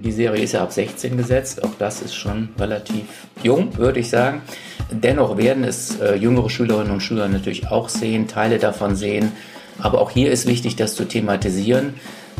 [0.00, 4.08] Die Serie ist ja ab 16 gesetzt, auch das ist schon relativ jung, würde ich
[4.08, 4.42] sagen.
[4.90, 9.32] Dennoch werden es äh, jüngere Schülerinnen und Schüler natürlich auch sehen, Teile davon sehen.
[9.80, 11.94] Aber auch hier ist wichtig, das zu thematisieren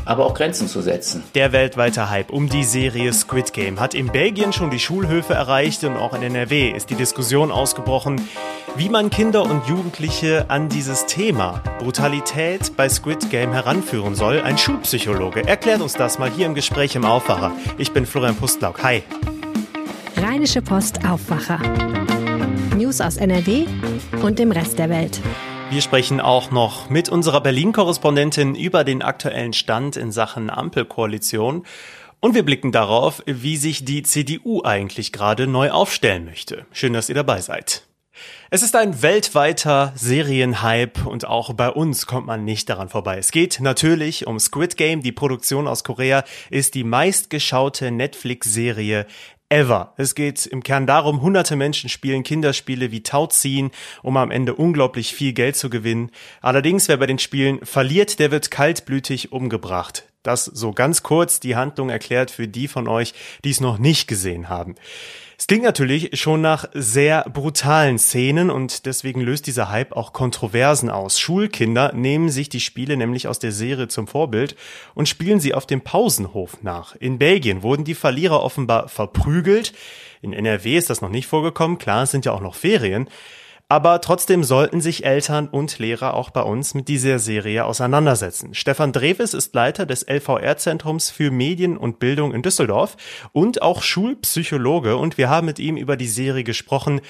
[0.08, 1.22] aber auch Grenzen zu setzen.
[1.34, 5.84] Der weltweite Hype um die Serie Squid Game hat in Belgien schon die Schulhöfe erreicht
[5.84, 8.26] und auch in NRW ist die Diskussion ausgebrochen,
[8.76, 14.40] wie man Kinder und Jugendliche an dieses Thema Brutalität bei Squid Game heranführen soll.
[14.40, 17.52] Ein Schulpsychologe erklärt uns das mal hier im Gespräch im Aufwacher.
[17.76, 18.82] Ich bin Florian Pustlauk.
[18.82, 19.02] Hi.
[20.16, 21.60] Rheinische Post Aufwacher.
[22.76, 23.66] News aus NRW
[24.22, 25.20] und dem Rest der Welt.
[25.70, 31.66] Wir sprechen auch noch mit unserer Berlin-Korrespondentin über den aktuellen Stand in Sachen Ampelkoalition.
[32.20, 36.64] Und wir blicken darauf, wie sich die CDU eigentlich gerade neu aufstellen möchte.
[36.72, 37.82] Schön, dass ihr dabei seid.
[38.50, 43.18] Es ist ein weltweiter Serienhype und auch bei uns kommt man nicht daran vorbei.
[43.18, 45.02] Es geht natürlich um Squid Game.
[45.02, 49.06] Die Produktion aus Korea ist die meistgeschaute Netflix-Serie
[49.48, 49.94] ever.
[49.96, 53.70] Es geht im Kern darum, hunderte Menschen spielen Kinderspiele wie Tauziehen,
[54.02, 56.10] um am Ende unglaublich viel Geld zu gewinnen.
[56.40, 60.07] Allerdings, wer bei den Spielen verliert, der wird kaltblütig umgebracht.
[60.22, 64.08] Das so ganz kurz die Handlung erklärt für die von euch, die es noch nicht
[64.08, 64.74] gesehen haben.
[65.40, 70.90] Es klingt natürlich schon nach sehr brutalen Szenen und deswegen löst dieser Hype auch Kontroversen
[70.90, 71.20] aus.
[71.20, 74.56] Schulkinder nehmen sich die Spiele nämlich aus der Serie zum Vorbild
[74.96, 76.96] und spielen sie auf dem Pausenhof nach.
[76.96, 79.72] In Belgien wurden die Verlierer offenbar verprügelt.
[80.22, 81.78] In NRW ist das noch nicht vorgekommen.
[81.78, 83.08] Klar, es sind ja auch noch Ferien.
[83.70, 88.54] Aber trotzdem sollten sich Eltern und Lehrer auch bei uns mit dieser Serie auseinandersetzen.
[88.54, 92.96] Stefan Dreves ist Leiter des LVR-Zentrums für Medien und Bildung in Düsseldorf
[93.32, 97.02] und auch Schulpsychologe und wir haben mit ihm über die Serie gesprochen,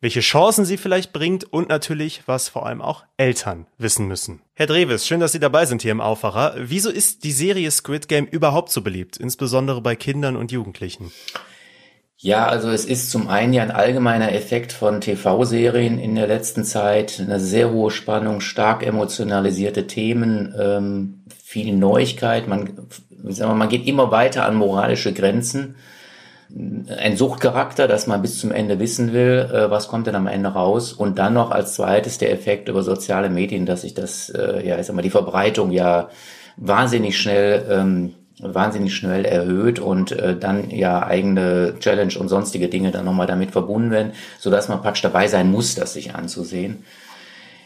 [0.00, 4.40] welche Chancen sie vielleicht bringt und natürlich, was vor allem auch Eltern wissen müssen.
[4.54, 6.54] Herr Dreves, schön, dass Sie dabei sind hier im Aufwacher.
[6.56, 11.12] Wieso ist die Serie Squid Game überhaupt so beliebt, insbesondere bei Kindern und Jugendlichen?
[12.18, 16.64] Ja, also es ist zum einen ja ein allgemeiner Effekt von TV-Serien in der letzten
[16.64, 22.48] Zeit, eine sehr hohe Spannung, stark emotionalisierte Themen, ähm, viel Neuigkeit.
[22.48, 25.76] Man, sagen wir, man geht immer weiter an moralische Grenzen.
[26.48, 30.48] Ein Suchtcharakter, dass man bis zum Ende wissen will, äh, was kommt denn am Ende
[30.48, 30.94] raus.
[30.94, 34.78] Und dann noch als zweites der Effekt über soziale Medien, dass sich das, äh, ja,
[34.78, 36.08] ich sag mal, die Verbreitung ja
[36.56, 42.90] wahnsinnig schnell ähm, wahnsinnig schnell erhöht und äh, dann ja eigene Challenge und sonstige Dinge
[42.90, 46.84] dann nochmal damit verbunden werden, so dass man praktisch dabei sein muss, das sich anzusehen.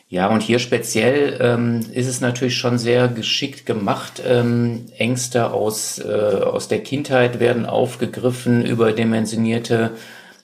[0.09, 4.21] Ja, und hier speziell ähm, ist es natürlich schon sehr geschickt gemacht.
[4.27, 9.93] Ähm, Ängste aus, äh, aus der Kindheit werden aufgegriffen, überdimensionierte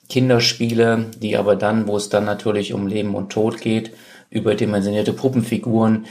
[0.07, 3.91] Kinderspiele, die aber dann, wo es dann natürlich um Leben und Tod geht,
[4.29, 6.05] überdimensionierte Puppenfiguren,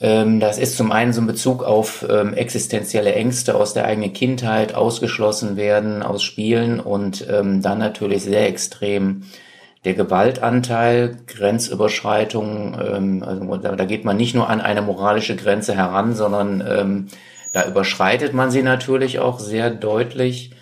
[0.00, 4.74] das ist zum einen so ein Bezug auf ähm, existenzielle Ängste aus der eigenen Kindheit,
[4.74, 9.24] ausgeschlossen werden aus Spielen und ähm, dann natürlich sehr extrem
[9.84, 15.74] der Gewaltanteil, Grenzüberschreitungen, ähm, also da, da, geht man nicht nur an eine moralische Grenze
[15.74, 17.06] heran, sondern ähm,
[17.52, 20.52] da überschreitet man sie natürlich auch sehr deutlich.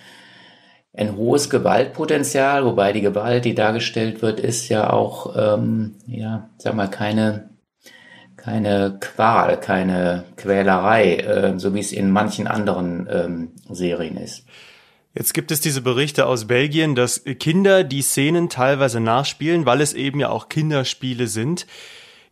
[0.97, 6.75] Ein hohes Gewaltpotenzial, wobei die Gewalt, die dargestellt wird, ist ja auch, ähm, ja, sag
[6.75, 7.51] mal, keine
[8.39, 14.45] keine Qual, keine Quälerei, äh, so wie es in manchen anderen ähm, Serien ist.
[15.15, 19.93] Jetzt gibt es diese Berichte aus Belgien, dass Kinder die Szenen teilweise nachspielen, weil es
[19.93, 21.67] eben ja auch Kinderspiele sind.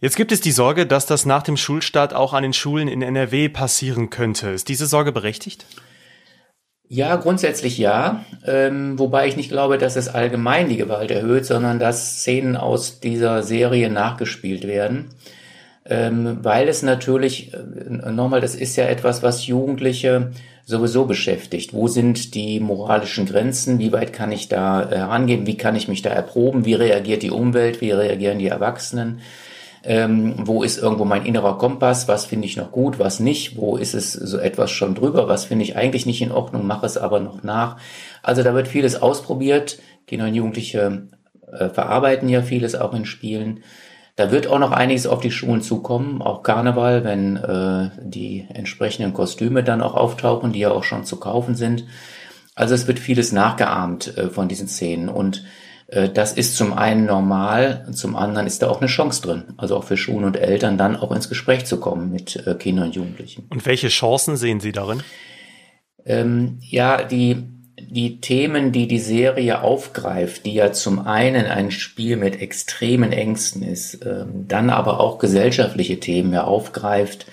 [0.01, 3.03] Jetzt gibt es die Sorge, dass das nach dem Schulstart auch an den Schulen in
[3.03, 4.51] NRW passieren könnte.
[4.51, 5.67] Ist diese Sorge berechtigt?
[6.89, 8.25] Ja, grundsätzlich ja.
[8.47, 13.01] Ähm, wobei ich nicht glaube, dass es allgemein die Gewalt erhöht, sondern dass Szenen aus
[13.01, 15.11] dieser Serie nachgespielt werden
[15.89, 20.33] ähm, weil es natürlich, äh, nochmal, das ist ja etwas, was Jugendliche
[20.65, 21.73] sowieso beschäftigt.
[21.73, 23.79] Wo sind die moralischen Grenzen?
[23.79, 25.47] Wie weit kann ich da herangehen?
[25.47, 26.65] Wie kann ich mich da erproben?
[26.65, 27.81] Wie reagiert die Umwelt?
[27.81, 29.21] Wie reagieren die Erwachsenen?
[29.85, 32.09] Ähm, wo ist irgendwo mein innerer Kompass?
[32.09, 32.99] Was finde ich noch gut?
[32.99, 33.57] Was nicht?
[33.57, 35.29] Wo ist es so etwas schon drüber?
[35.29, 36.67] Was finde ich eigentlich nicht in Ordnung?
[36.67, 37.77] Mache es aber noch nach.
[38.25, 39.79] Also da wird vieles ausprobiert.
[40.09, 41.07] Kinder und Jugendliche
[41.53, 43.61] äh, verarbeiten ja vieles auch in Spielen.
[44.17, 49.13] Da wird auch noch einiges auf die Schulen zukommen, auch Karneval, wenn äh, die entsprechenden
[49.13, 51.85] Kostüme dann auch auftauchen, die ja auch schon zu kaufen sind.
[52.55, 55.09] Also es wird vieles nachgeahmt äh, von diesen Szenen.
[55.09, 55.45] Und
[55.89, 59.45] Äh, das ist zum einen normal, zum anderen ist da auch eine Chance drin.
[59.57, 62.87] Also auch für Schulen und Eltern dann auch ins Gespräch zu kommen mit äh, Kindern
[62.87, 63.47] und Jugendlichen.
[63.51, 65.03] Und welche Chancen sehen Sie darin?
[66.05, 67.37] Ähm, ja, die,
[67.79, 73.63] die Themen, die die Serie aufgreift, die ja zum einen ein Spiel mit extremen Ängsten
[73.63, 77.27] ist, ähm, dann aber auch gesellschaftliche Themen ja aufgreift,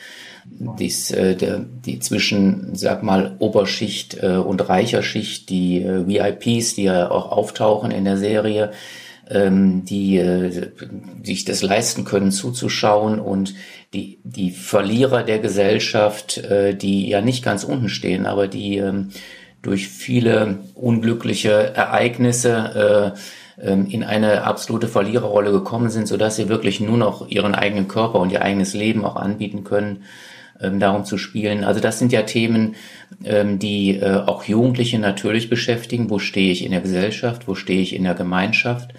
[0.45, 6.75] dies, äh, der, die zwischen, sag mal, Oberschicht äh, und reicher Schicht, die äh, VIPs,
[6.75, 8.71] die ja auch auftauchen in der Serie,
[9.29, 10.71] ähm, die äh,
[11.23, 13.55] sich das leisten können zuzuschauen und
[13.93, 19.09] die, die Verlierer der Gesellschaft, äh, die ja nicht ganz unten stehen, aber die ähm,
[19.63, 23.15] durch viele unglückliche Ereignisse
[23.57, 27.56] äh, ähm, in eine absolute Verliererrolle gekommen sind, so dass sie wirklich nur noch ihren
[27.56, 30.04] eigenen Körper und ihr eigenes Leben auch anbieten können
[30.62, 31.63] ähm, darum zu spielen.
[31.63, 32.75] Also das sind ja Themen,
[33.24, 36.10] ähm, die äh, auch Jugendliche natürlich beschäftigen.
[36.10, 37.48] Wo stehe ich in der Gesellschaft?
[37.48, 38.94] Wo stehe ich in der Gemeinschaft?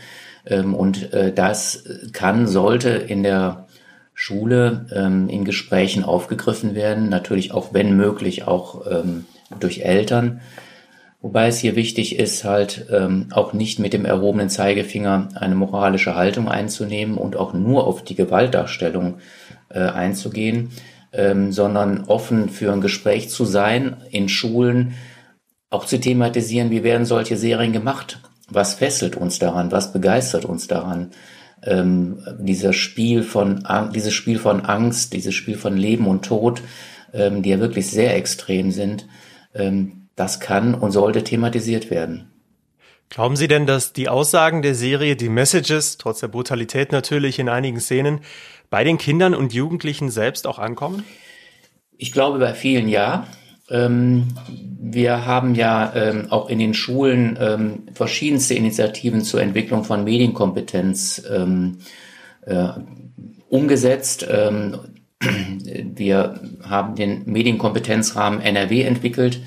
[0.47, 3.67] Ähm, und äh, das kann, sollte in der
[4.15, 7.09] Schule ähm, in Gesprächen aufgegriffen werden.
[7.09, 9.27] Natürlich auch, wenn möglich, auch ähm,
[9.61, 10.41] durch Eltern.
[11.25, 16.17] Wobei es hier wichtig ist, halt ähm, auch nicht mit dem erhobenen Zeigefinger eine moralische
[16.17, 19.19] Haltung einzunehmen und auch nur auf die Gewaltdarstellung
[19.71, 20.71] äh, einzugehen,
[21.15, 24.95] ähm, sondern offen für ein Gespräch zu sein in Schulen,
[25.71, 28.21] auch zu thematisieren, wie werden solche Serien gemacht?
[28.49, 29.73] Was fesselt uns daran?
[29.73, 31.11] Was begeistert uns daran?
[31.63, 36.61] Ähm, dieser Spiel von, dieses Spiel von Angst, dieses Spiel von Leben und Tod,
[37.15, 39.07] ähm, die ja wirklich sehr extrem sind,
[40.17, 42.31] das kann und sollte thematisiert werden.
[43.11, 47.49] Glauben Sie denn, dass die Aussagen der Serie, die Messages, trotz der Brutalität natürlich in
[47.49, 48.21] einigen Szenen,
[48.71, 51.05] bei den Kindern und Jugendlichen selbst auch ankommen?
[51.97, 53.27] Ich glaube bei vielen ja.
[53.71, 60.05] Ähm, wir haben ja ähm, auch in den Schulen ähm, verschiedenste Initiativen zur Entwicklung von
[60.05, 61.79] Medienkompetenz ähm,
[62.43, 62.69] äh,
[63.49, 64.27] umgesetzt.
[65.97, 69.41] Wir haben den Medienkompetenzrahmen NRW entwickelt,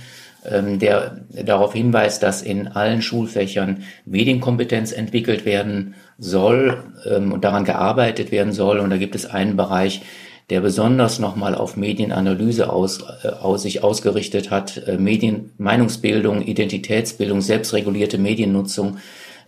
[0.45, 7.65] ähm, der darauf hinweist, dass in allen Schulfächern Medienkompetenz entwickelt werden soll ähm, und daran
[7.65, 8.79] gearbeitet werden soll.
[8.79, 10.01] Und da gibt es einen Bereich,
[10.50, 17.41] der besonders nochmal auf Medienanalyse aus, äh, aus sich ausgerichtet hat, äh, Medien, Meinungsbildung, Identitätsbildung,
[17.41, 18.97] selbstregulierte Mediennutzung.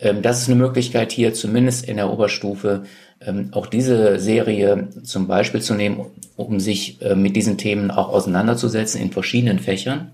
[0.02, 2.84] Ähm, das ist eine Möglichkeit hier zumindest in der Oberstufe
[3.22, 6.06] ähm, auch diese Serie zum Beispiel zu nehmen,
[6.36, 10.12] um sich äh, mit diesen Themen auch auseinanderzusetzen in verschiedenen Fächern.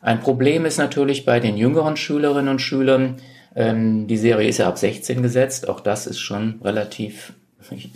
[0.00, 3.16] Ein Problem ist natürlich bei den jüngeren Schülerinnen und Schülern,
[3.54, 7.32] ähm, die Serie ist ja ab 16 gesetzt, auch das ist schon relativ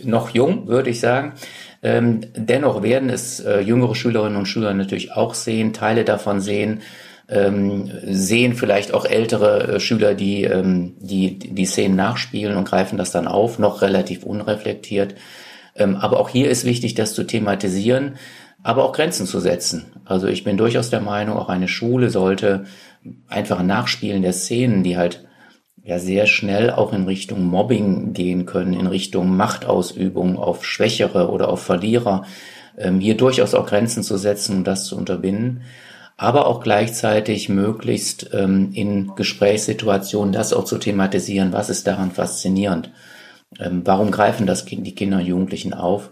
[0.03, 1.33] noch jung, würde ich sagen.
[1.81, 6.81] Ähm, dennoch werden es äh, jüngere Schülerinnen und Schüler natürlich auch sehen, Teile davon sehen,
[7.31, 12.97] ähm, sehen vielleicht auch ältere äh, Schüler, die, ähm, die die Szenen nachspielen und greifen
[12.97, 15.15] das dann auf, noch relativ unreflektiert.
[15.75, 18.15] Ähm, aber auch hier ist wichtig, das zu thematisieren
[18.63, 19.93] aber auch Grenzen zu setzen.
[20.05, 22.65] Also ich bin durchaus der Meinung, auch eine Schule sollte
[23.27, 25.25] einfach ein Nachspielen der Szenen, die halt
[25.83, 31.49] ja sehr schnell auch in Richtung Mobbing gehen können, in Richtung Machtausübung auf Schwächere oder
[31.49, 32.25] auf Verlierer,
[32.77, 35.63] ähm, hier durchaus auch Grenzen zu setzen und das zu unterbinden,
[36.21, 42.91] aber auch gleichzeitig möglichst ähm, in Gesprächssituationen das auch zu thematisieren, was ist daran faszinierend,
[43.59, 46.11] ähm, warum greifen das kind, die Kinder und Jugendlichen auf?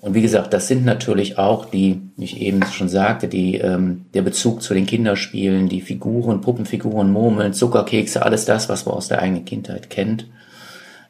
[0.00, 4.06] Und wie gesagt, das sind natürlich auch die, wie ich eben schon sagte, die, ähm,
[4.12, 9.06] der Bezug zu den Kinderspielen, die Figuren, Puppenfiguren, Murmeln, Zuckerkekse, alles das, was man aus
[9.06, 10.26] der eigenen Kindheit kennt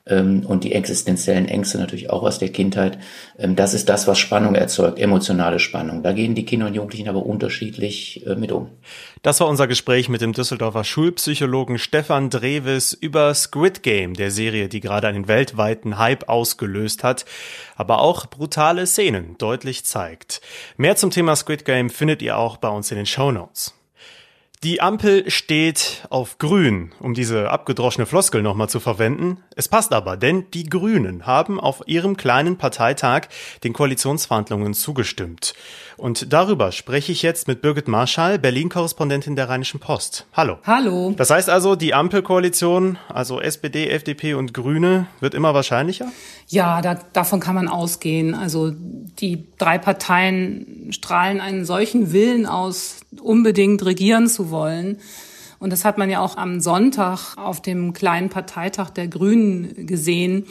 [0.07, 2.99] und die existenziellen Ängste natürlich auch aus der Kindheit.
[3.39, 6.03] Ähm, das ist das, was Spannung erzeugt, emotionale Spannung.
[6.03, 8.69] Da gehen die Kinder und Jugendlichen aber unterschiedlich äh, mit um.
[9.23, 14.69] Das war unser Gespräch mit dem Düsseldorfer Schulpsychologen Stefan Dreves über Squid Game, der Serie,
[14.69, 17.25] die gerade einen weltweiten Hype ausgelöst hat,
[17.75, 20.43] aber auch brutale Szenen deutlich zeigt.
[20.77, 23.75] Mehr zum Thema Squid Game findet ihr auch bei uns in den Show Notes.
[24.64, 29.44] Die Ampel steht auf grün, um diese abgedroschene Floskel nochmal zu verwenden.
[29.56, 33.28] Es passt aber, denn die Grünen haben auf ihrem kleinen Parteitag
[33.62, 35.52] den Koalitionsverhandlungen zugestimmt.
[35.97, 40.27] Und darüber spreche ich jetzt mit Birgit Marschall, Berlin-Korrespondentin der Rheinischen Post.
[40.33, 40.59] Hallo.
[40.65, 41.15] Hallo.
[41.17, 46.07] Das heißt also, die Ampelkoalition, also SPD, FDP und Grüne, wird immer wahrscheinlicher?
[46.49, 48.35] Ja, da, davon kann man ausgehen.
[48.35, 54.99] Also die drei Parteien strahlen einen solchen Willen aus, unbedingt regieren zu wollen.
[55.61, 60.47] Und das hat man ja auch am Sonntag auf dem kleinen Parteitag der Grünen gesehen,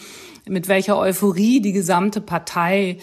[0.48, 2.98] mit welcher Euphorie die gesamte Partei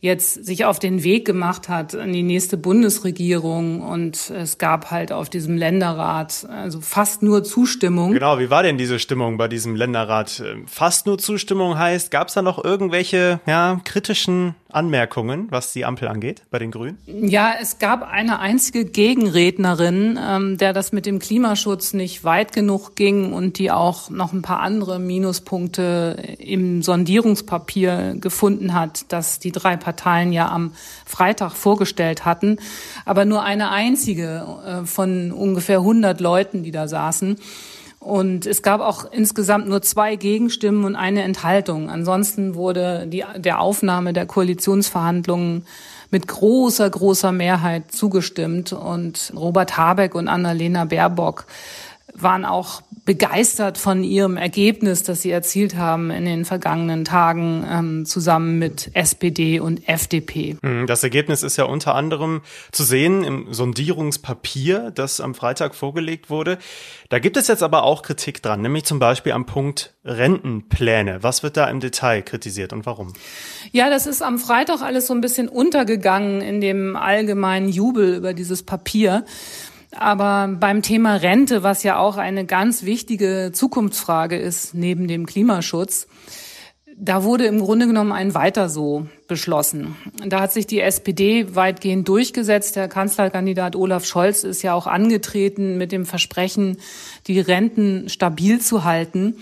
[0.00, 5.10] jetzt sich auf den Weg gemacht hat in die nächste Bundesregierung und es gab halt
[5.10, 8.12] auf diesem Länderrat also fast nur Zustimmung.
[8.12, 10.42] Genau, wie war denn diese Stimmung bei diesem Länderrat?
[10.66, 16.06] Fast nur Zustimmung heißt, gab es da noch irgendwelche ja, kritischen Anmerkungen, was die Ampel
[16.08, 16.98] angeht, bei den Grünen?
[17.06, 22.94] Ja, es gab eine einzige Gegenrednerin, ähm, der das mit dem Klimaschutz nicht weit genug
[22.94, 29.52] ging und die auch noch ein paar andere Minuspunkte im Sondierungspapier gefunden hat, das die
[29.52, 30.72] drei Parteien ja am
[31.06, 32.58] Freitag vorgestellt hatten.
[33.06, 37.38] Aber nur eine einzige äh, von ungefähr 100 Leuten, die da saßen.
[38.06, 41.90] Und es gab auch insgesamt nur zwei Gegenstimmen und eine Enthaltung.
[41.90, 45.66] Ansonsten wurde die, der Aufnahme der Koalitionsverhandlungen
[46.12, 48.72] mit großer, großer Mehrheit zugestimmt.
[48.72, 51.46] Und Robert Habeck und Annalena Baerbock
[52.14, 58.04] waren auch begeistert von ihrem Ergebnis, das sie erzielt haben in den vergangenen Tagen ähm,
[58.04, 60.56] zusammen mit SPD und FDP.
[60.60, 66.30] Hm, das Ergebnis ist ja unter anderem zu sehen im Sondierungspapier, das am Freitag vorgelegt
[66.30, 66.58] wurde.
[67.08, 71.22] Da gibt es jetzt aber auch Kritik dran, nämlich zum Beispiel am Punkt Rentenpläne.
[71.22, 73.12] Was wird da im Detail kritisiert und warum?
[73.70, 78.34] Ja, das ist am Freitag alles so ein bisschen untergegangen in dem allgemeinen Jubel über
[78.34, 79.24] dieses Papier.
[79.92, 86.06] Aber beim Thema Rente, was ja auch eine ganz wichtige Zukunftsfrage ist neben dem Klimaschutz,
[86.98, 89.96] da wurde im Grunde genommen ein Weiter so beschlossen.
[90.26, 92.74] Da hat sich die SPD weitgehend durchgesetzt.
[92.74, 96.78] Der Kanzlerkandidat Olaf Scholz ist ja auch angetreten mit dem Versprechen,
[97.26, 99.36] die Renten stabil zu halten.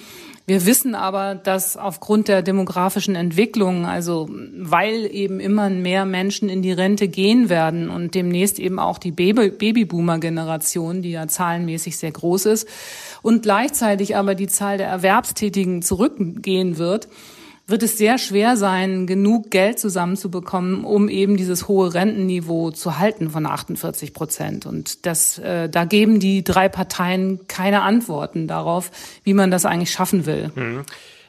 [0.46, 6.60] Wir wissen aber, dass aufgrund der demografischen Entwicklung, also weil eben immer mehr Menschen in
[6.60, 12.44] die Rente gehen werden und demnächst eben auch die Babyboomer-Generation, die ja zahlenmäßig sehr groß
[12.46, 12.68] ist,
[13.22, 17.08] und gleichzeitig aber die Zahl der Erwerbstätigen zurückgehen wird,
[17.66, 23.30] wird es sehr schwer sein, genug Geld zusammenzubekommen, um eben dieses hohe Rentenniveau zu halten
[23.30, 24.66] von 48 Prozent.
[24.66, 28.90] Und das, äh, da geben die drei Parteien keine Antworten darauf,
[29.22, 30.50] wie man das eigentlich schaffen will.
[30.54, 30.82] Mhm.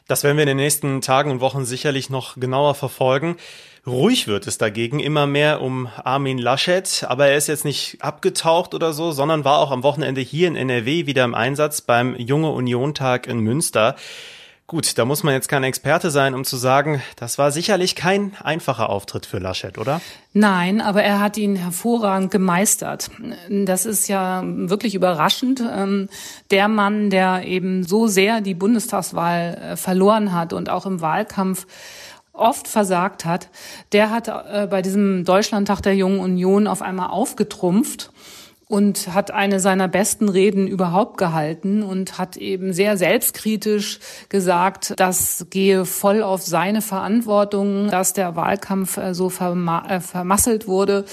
[0.08, 3.38] Das werden wir in den nächsten Tagen und Wochen sicherlich noch genauer verfolgen.
[3.88, 8.74] Ruhig wird es dagegen immer mehr um Armin Laschet, aber er ist jetzt nicht abgetaucht
[8.74, 12.50] oder so, sondern war auch am Wochenende hier in NRW wieder im Einsatz beim Junge
[12.50, 13.96] Union Tag in Münster.
[14.67, 18.36] Gut, da muss man jetzt kein Experte sein, um zu sagen, das war sicherlich kein
[18.41, 20.01] einfacher Auftritt für Laschet, oder?
[20.34, 23.12] Nein, aber er hat ihn hervorragend gemeistert.
[23.48, 25.62] Das ist ja wirklich überraschend.
[25.62, 26.10] Ähm,
[26.50, 31.67] der Mann, der eben so sehr die Bundestagswahl äh, verloren hat und auch im Wahlkampf
[32.34, 33.50] oft versagt hat,
[33.91, 38.10] der hat äh, bei diesem Deutschlandtag der Jungen Union auf einmal aufgetrumpft
[38.67, 45.45] und hat eine seiner besten Reden überhaupt gehalten und hat eben sehr selbstkritisch gesagt, das
[45.51, 51.05] gehe voll auf seine Verantwortung, dass der Wahlkampf äh, so äh, vermasselt wurde.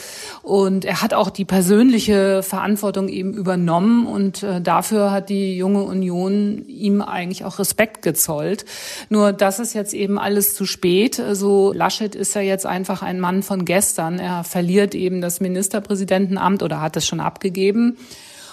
[0.42, 5.82] Und er hat auch die persönliche Verantwortung eben übernommen und äh, dafür hat die junge
[5.82, 8.64] Union ihm eigentlich auch Respekt gezollt.
[9.10, 11.20] Nur das ist jetzt eben alles zu spät.
[11.20, 14.18] Also Laschet ist ja jetzt einfach ein Mann von gestern.
[14.18, 17.96] Er verliert eben das Ministerpräsidentenamt oder hat es schon abgegeben abgegeben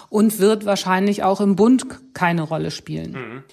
[0.10, 3.12] und wird wahrscheinlich auch im Bund keine Rolle spielen.
[3.12, 3.43] Mhm.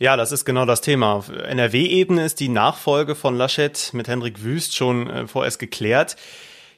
[0.00, 1.12] Ja, das ist genau das Thema.
[1.12, 6.16] Auf NRW-Ebene ist die Nachfolge von Laschet mit Hendrik Wüst schon äh, vorerst geklärt.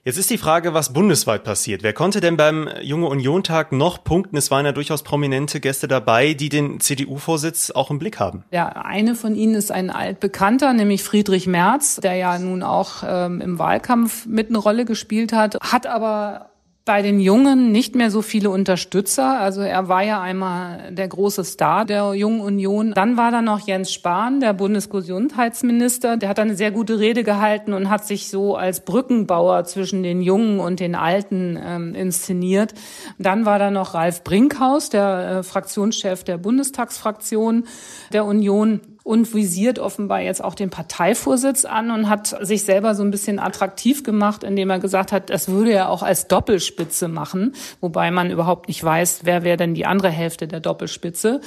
[0.04, 1.82] Jetzt ist die Frage, was bundesweit passiert.
[1.82, 4.36] Wer konnte denn beim Junge Union-Tag noch punkten?
[4.36, 8.44] Es waren ja durchaus prominente Gäste dabei, die den CDU-Vorsitz auch im Blick haben.
[8.52, 13.40] Ja, eine von ihnen ist ein altbekannter, nämlich Friedrich Merz, der ja nun auch ähm,
[13.40, 16.50] im Wahlkampf mit eine Rolle gespielt hat, hat aber
[16.86, 19.40] bei den Jungen nicht mehr so viele Unterstützer.
[19.40, 22.92] Also er war ja einmal der große Star der Jungen Union.
[22.94, 26.16] Dann war da noch Jens Spahn, der Bundesgesundheitsminister.
[26.16, 30.22] Der hat eine sehr gute Rede gehalten und hat sich so als Brückenbauer zwischen den
[30.22, 32.72] Jungen und den Alten ähm, inszeniert.
[33.18, 37.64] Dann war da noch Ralf Brinkhaus, der äh, Fraktionschef der Bundestagsfraktion
[38.12, 43.04] der Union und visiert offenbar jetzt auch den Parteivorsitz an und hat sich selber so
[43.04, 47.54] ein bisschen attraktiv gemacht, indem er gesagt hat, das würde er auch als Doppelspitze machen,
[47.80, 51.40] wobei man überhaupt nicht weiß, wer wäre denn die andere Hälfte der Doppelspitze.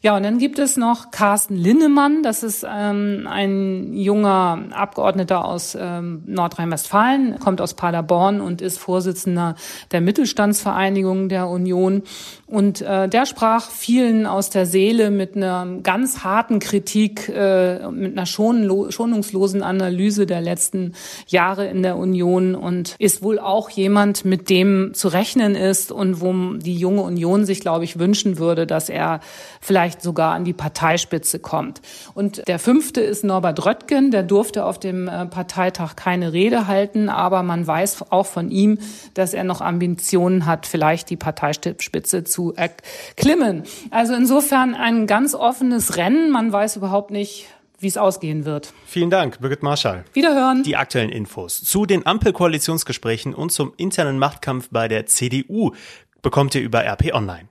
[0.00, 2.22] Ja, und dann gibt es noch Carsten Linnemann.
[2.22, 9.56] Das ist ähm, ein junger Abgeordneter aus ähm, Nordrhein-Westfalen, kommt aus Paderborn und ist Vorsitzender
[9.90, 12.02] der Mittelstandsvereinigung der Union.
[12.46, 18.16] Und äh, der sprach vielen aus der Seele mit einer ganz harten Kritik, äh, mit
[18.16, 20.94] einer schonungslosen Analyse der letzten
[21.26, 26.20] Jahre in der Union und ist wohl auch jemand, mit dem zu rechnen ist und
[26.20, 29.20] wo die junge Union sich, glaube ich, wünschen würde, dass er
[29.60, 31.80] vielleicht vielleicht sogar an die Parteispitze kommt.
[32.14, 37.08] Und der fünfte ist Norbert Röttgen, der durfte auf dem äh, Parteitag keine Rede halten,
[37.08, 38.78] aber man weiß auch von ihm,
[39.14, 43.62] dass er noch Ambitionen hat, vielleicht die Parteispitze zu erklimmen.
[43.90, 46.30] Also insofern ein ganz offenes Rennen.
[46.30, 47.46] Man weiß überhaupt nicht,
[47.78, 48.74] wie es ausgehen wird.
[48.86, 50.04] Vielen Dank, Birgit Marschall.
[50.12, 50.64] Wiederhören.
[50.64, 55.72] Die aktuellen Infos zu den Ampelkoalitionsgesprächen und zum internen Machtkampf bei der CDU
[56.20, 57.48] bekommt ihr über RP Online.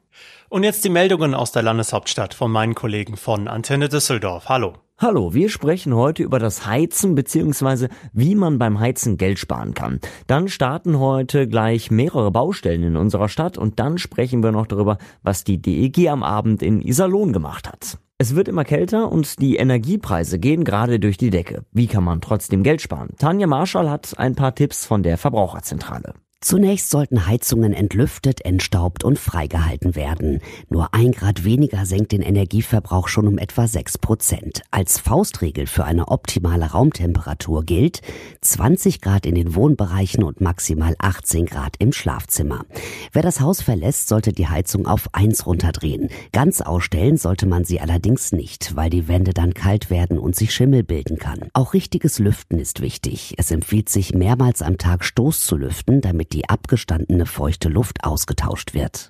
[0.49, 4.47] Und jetzt die Meldungen aus der Landeshauptstadt von meinen Kollegen von Antenne Düsseldorf.
[4.47, 4.75] Hallo.
[4.97, 7.89] Hallo, wir sprechen heute über das Heizen bzw.
[8.13, 9.99] wie man beim Heizen Geld sparen kann.
[10.25, 14.97] Dann starten heute gleich mehrere Baustellen in unserer Stadt und dann sprechen wir noch darüber,
[15.21, 17.97] was die DEG am Abend in Iserlohn gemacht hat.
[18.17, 21.65] Es wird immer kälter und die Energiepreise gehen gerade durch die Decke.
[21.73, 23.09] Wie kann man trotzdem Geld sparen?
[23.19, 26.13] Tanja Marschall hat ein paar Tipps von der Verbraucherzentrale.
[26.39, 30.39] Zunächst sollten Heizungen entlüftet, entstaubt und freigehalten werden.
[30.69, 34.61] Nur ein Grad weniger senkt den Energieverbrauch schon um etwa sechs Prozent.
[34.69, 38.01] Als Faustregel für eine optimale Raumtemperatur gilt
[38.41, 42.65] 20 Grad in den Wohnbereichen und maximal 18 Grad im Schlafzimmer.
[43.13, 46.09] Wer das Haus verlässt, sollte die Heizung auf eins runterdrehen.
[46.33, 50.53] Ganz ausstellen sollte man sie allerdings nicht, weil die Wände dann kalt werden und sich
[50.53, 51.49] Schimmel bilden kann.
[51.53, 53.33] Auch richtiges Lüften ist wichtig.
[53.37, 58.03] Es empfiehlt sich mehrmals am Tag Stoß zu lüften, damit damit die abgestandene feuchte Luft
[58.03, 59.09] ausgetauscht wird.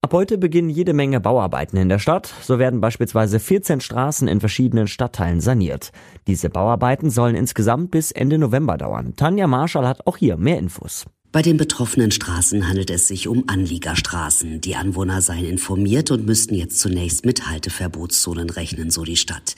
[0.00, 2.32] Ab heute beginnen jede Menge Bauarbeiten in der Stadt.
[2.42, 5.90] So werden beispielsweise 14 Straßen in verschiedenen Stadtteilen saniert.
[6.26, 9.14] Diese Bauarbeiten sollen insgesamt bis Ende November dauern.
[9.16, 11.06] Tanja Marschall hat auch hier mehr Infos.
[11.30, 14.62] Bei den betroffenen Straßen handelt es sich um Anliegerstraßen.
[14.62, 19.54] Die Anwohner seien informiert und müssten jetzt zunächst mit Halteverbotszonen rechnen, so die Stadt.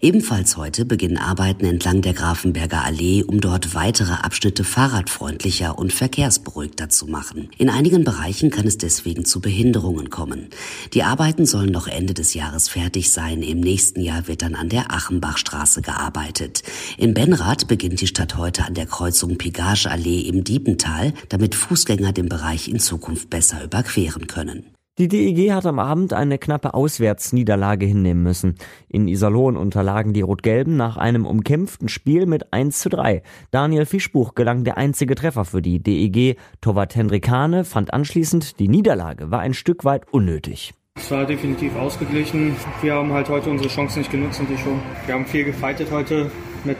[0.00, 6.88] Ebenfalls heute beginnen Arbeiten entlang der Grafenberger Allee, um dort weitere Abschnitte fahrradfreundlicher und verkehrsberuhigter
[6.88, 7.50] zu machen.
[7.56, 10.48] In einigen Bereichen kann es deswegen zu Behinderungen kommen.
[10.92, 13.42] Die Arbeiten sollen noch Ende des Jahres fertig sein.
[13.42, 16.64] Im nächsten Jahr wird dann an der Achenbachstraße gearbeitet.
[16.98, 22.12] In Benrath beginnt die Stadt heute an der Kreuzung Pigage Allee im Diepental damit Fußgänger
[22.12, 24.72] den Bereich in Zukunft besser überqueren können.
[24.98, 28.56] Die DEG hat am Abend eine knappe Auswärtsniederlage hinnehmen müssen.
[28.88, 33.22] In Iserlohn unterlagen die Rot-Gelben nach einem umkämpften Spiel mit 1 zu 3.
[33.50, 36.36] Daniel Fischbuch gelang der einzige Treffer für die DEG.
[36.60, 40.74] Torwart Hendrik Hane fand anschließend, die Niederlage war ein Stück weit unnötig.
[41.02, 42.54] Es war definitiv ausgeglichen.
[42.80, 44.80] Wir haben halt heute unsere Chancen nicht genutzt und die schon.
[45.06, 46.30] Wir haben viel gefeitet heute
[46.62, 46.76] mit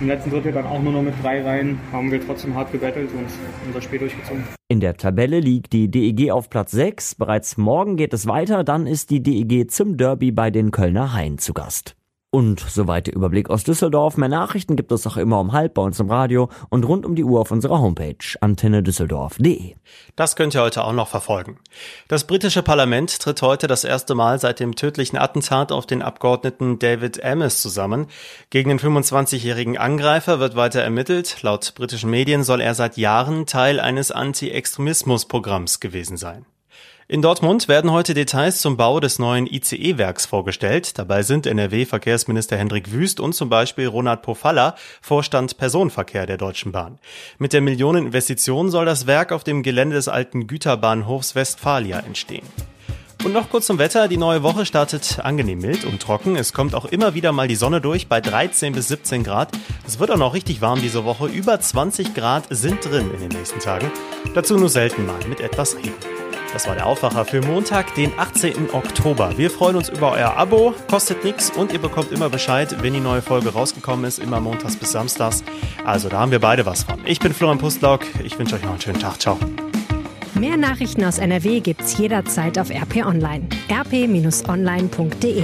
[0.00, 1.80] im letzten Drittel dann auch nur noch mit drei Reihen.
[1.90, 3.26] Haben wir trotzdem hart gebettelt und
[3.66, 4.44] unser Spiel durchgezogen.
[4.68, 7.16] In der Tabelle liegt die DEG auf Platz 6.
[7.16, 8.62] Bereits morgen geht es weiter.
[8.62, 11.97] Dann ist die DEG zum Derby bei den Kölner Haien zu Gast.
[12.30, 14.18] Und soweit der Überblick aus Düsseldorf.
[14.18, 17.14] Mehr Nachrichten gibt es auch immer um halb bei uns im Radio und rund um
[17.14, 19.76] die Uhr auf unserer Homepage antennedüsseldorf.de.
[20.14, 21.58] Das könnt ihr heute auch noch verfolgen.
[22.06, 26.78] Das britische Parlament tritt heute das erste Mal seit dem tödlichen Attentat auf den Abgeordneten
[26.78, 28.08] David Amis zusammen.
[28.50, 31.38] Gegen den 25-jährigen Angreifer wird weiter ermittelt.
[31.40, 36.44] Laut britischen Medien soll er seit Jahren Teil eines Anti-Extremismus-Programms gewesen sein.
[37.10, 40.98] In Dortmund werden heute Details zum Bau des neuen ICE-Werks vorgestellt.
[40.98, 46.98] Dabei sind NRW-Verkehrsminister Hendrik Wüst und zum Beispiel Ronald Pofalla, Vorstand Personenverkehr der Deutschen Bahn.
[47.38, 52.44] Mit der Millioneninvestition soll das Werk auf dem Gelände des alten Güterbahnhofs Westfalia entstehen.
[53.24, 54.06] Und noch kurz zum Wetter.
[54.06, 56.36] Die neue Woche startet angenehm mild und trocken.
[56.36, 59.48] Es kommt auch immer wieder mal die Sonne durch bei 13 bis 17 Grad.
[59.86, 61.26] Es wird auch noch richtig warm diese Woche.
[61.26, 63.90] Über 20 Grad sind drin in den nächsten Tagen.
[64.34, 66.17] Dazu nur selten mal mit etwas Regen.
[66.52, 68.70] Das war der Aufwacher für Montag, den 18.
[68.72, 69.36] Oktober.
[69.36, 73.00] Wir freuen uns über euer Abo, kostet nichts und ihr bekommt immer Bescheid, wenn die
[73.00, 75.44] neue Folge rausgekommen ist, immer montags bis samstags.
[75.84, 77.00] Also da haben wir beide was von.
[77.04, 79.20] Ich bin Florian Pustlauk, ich wünsche euch noch einen schönen Tag.
[79.20, 79.38] Ciao.
[80.34, 83.48] Mehr Nachrichten aus NRW gibt's jederzeit auf RP Online.
[83.70, 85.42] rp-online.de